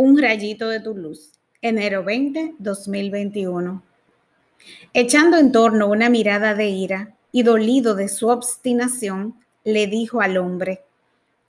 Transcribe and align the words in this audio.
Un 0.00 0.16
rayito 0.16 0.68
de 0.68 0.78
tu 0.78 0.94
luz. 0.94 1.32
Enero 1.60 2.04
20, 2.04 2.54
2021. 2.60 3.82
Echando 4.94 5.38
en 5.38 5.50
torno 5.50 5.88
una 5.88 6.08
mirada 6.08 6.54
de 6.54 6.68
ira 6.68 7.16
y 7.32 7.42
dolido 7.42 7.96
de 7.96 8.06
su 8.06 8.28
obstinación, 8.28 9.34
le 9.64 9.88
dijo 9.88 10.20
al 10.20 10.36
hombre, 10.36 10.84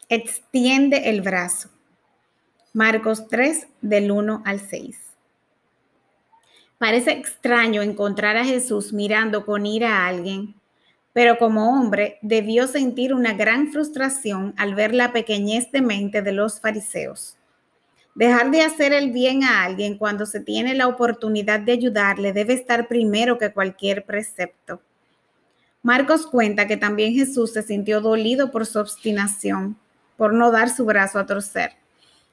extiende 0.09 1.11
el 1.11 1.21
brazo. 1.21 1.69
Marcos 2.73 3.27
3, 3.27 3.67
del 3.81 4.09
1 4.09 4.41
al 4.43 4.59
6. 4.59 4.99
Parece 6.79 7.11
extraño 7.11 7.83
encontrar 7.83 8.35
a 8.35 8.45
Jesús 8.45 8.93
mirando 8.93 9.45
con 9.45 9.67
ira 9.67 9.97
a 9.97 10.07
alguien, 10.07 10.55
pero 11.13 11.37
como 11.37 11.79
hombre 11.79 12.17
debió 12.23 12.65
sentir 12.65 13.13
una 13.13 13.33
gran 13.33 13.71
frustración 13.71 14.55
al 14.57 14.73
ver 14.73 14.95
la 14.95 15.13
pequeñez 15.13 15.71
de 15.71 15.81
mente 15.81 16.23
de 16.23 16.31
los 16.31 16.59
fariseos. 16.59 17.35
Dejar 18.19 18.51
de 18.51 18.63
hacer 18.63 18.91
el 18.91 19.11
bien 19.11 19.45
a 19.45 19.63
alguien 19.63 19.97
cuando 19.97 20.25
se 20.25 20.41
tiene 20.41 20.75
la 20.75 20.89
oportunidad 20.89 21.61
de 21.61 21.71
ayudarle 21.71 22.33
debe 22.33 22.51
estar 22.51 22.89
primero 22.89 23.37
que 23.37 23.53
cualquier 23.53 24.03
precepto. 24.03 24.81
Marcos 25.83 26.27
cuenta 26.27 26.67
que 26.67 26.75
también 26.75 27.13
Jesús 27.13 27.53
se 27.53 27.63
sintió 27.63 28.01
dolido 28.01 28.51
por 28.51 28.65
su 28.65 28.77
obstinación, 28.77 29.77
por 30.17 30.33
no 30.33 30.51
dar 30.51 30.69
su 30.69 30.83
brazo 30.83 31.17
a 31.17 31.25
torcer. 31.25 31.77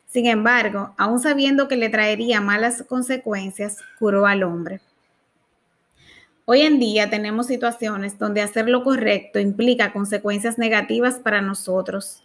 Sin 0.08 0.26
embargo, 0.26 0.92
aun 0.98 1.20
sabiendo 1.20 1.68
que 1.68 1.76
le 1.76 1.88
traería 1.88 2.40
malas 2.40 2.82
consecuencias, 2.88 3.78
curó 4.00 4.26
al 4.26 4.42
hombre. 4.42 4.80
Hoy 6.46 6.62
en 6.62 6.80
día 6.80 7.10
tenemos 7.10 7.46
situaciones 7.46 8.18
donde 8.18 8.42
hacer 8.42 8.68
lo 8.68 8.82
correcto 8.82 9.38
implica 9.38 9.92
consecuencias 9.92 10.58
negativas 10.58 11.20
para 11.20 11.42
nosotros 11.42 12.24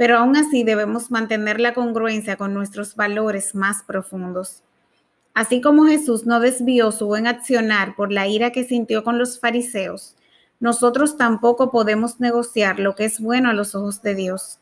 pero 0.00 0.16
aún 0.16 0.34
así 0.34 0.64
debemos 0.64 1.10
mantener 1.10 1.60
la 1.60 1.74
congruencia 1.74 2.36
con 2.36 2.54
nuestros 2.54 2.96
valores 2.96 3.54
más 3.54 3.82
profundos. 3.82 4.62
Así 5.34 5.60
como 5.60 5.84
Jesús 5.84 6.24
no 6.24 6.40
desvió 6.40 6.90
su 6.90 7.04
buen 7.04 7.26
accionar 7.26 7.94
por 7.96 8.10
la 8.10 8.26
ira 8.26 8.50
que 8.50 8.64
sintió 8.64 9.04
con 9.04 9.18
los 9.18 9.38
fariseos, 9.38 10.16
nosotros 10.58 11.18
tampoco 11.18 11.70
podemos 11.70 12.18
negociar 12.18 12.80
lo 12.80 12.94
que 12.94 13.04
es 13.04 13.20
bueno 13.20 13.50
a 13.50 13.52
los 13.52 13.74
ojos 13.74 14.00
de 14.00 14.14
Dios. 14.14 14.58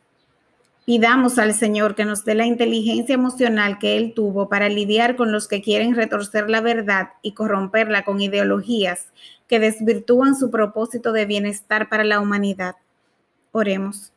Pidamos 0.84 1.38
al 1.38 1.54
Señor 1.54 1.94
que 1.94 2.04
nos 2.04 2.24
dé 2.24 2.34
la 2.34 2.44
inteligencia 2.44 3.14
emocional 3.14 3.78
que 3.78 3.96
Él 3.96 4.14
tuvo 4.16 4.48
para 4.48 4.68
lidiar 4.68 5.14
con 5.14 5.30
los 5.30 5.46
que 5.46 5.62
quieren 5.62 5.94
retorcer 5.94 6.50
la 6.50 6.62
verdad 6.62 7.10
y 7.22 7.34
corromperla 7.34 8.04
con 8.04 8.20
ideologías 8.20 9.12
que 9.46 9.60
desvirtúan 9.60 10.34
su 10.34 10.50
propósito 10.50 11.12
de 11.12 11.26
bienestar 11.26 11.88
para 11.88 12.02
la 12.02 12.18
humanidad. 12.18 12.74
Oremos. 13.52 14.12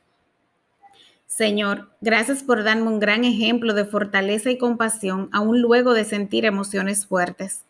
Señor, 1.32 1.90
gracias 2.02 2.44
por 2.44 2.62
darme 2.62 2.90
un 2.90 3.00
gran 3.00 3.24
ejemplo 3.24 3.74
de 3.74 3.86
fortaleza 3.86 4.52
y 4.52 4.58
compasión, 4.58 5.30
aún 5.32 5.62
luego 5.62 5.94
de 5.94 6.04
sentir 6.04 6.44
emociones 6.44 7.08
fuertes. 7.08 7.64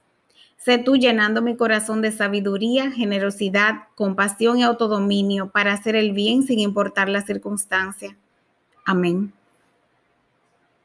Sé 0.58 0.80
tú 0.80 0.96
llenando 0.96 1.44
mi 1.44 1.56
corazón 1.56 2.02
de 2.02 2.12
sabiduría, 2.12 2.90
generosidad, 2.90 3.84
compasión 3.94 4.58
y 4.58 4.64
autodominio 4.64 5.52
para 5.52 5.74
hacer 5.74 5.96
el 5.96 6.12
bien 6.12 6.42
sin 6.42 6.58
importar 6.58 7.08
la 7.08 7.22
circunstancia. 7.22 8.18
Amén. 8.84 9.32